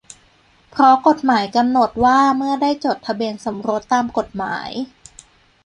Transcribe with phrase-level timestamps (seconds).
[0.69, 4.69] เพราะกฎหมายกำหนดว่าเมื่อได้จดทะเบียนสมรสตามกฎหมาย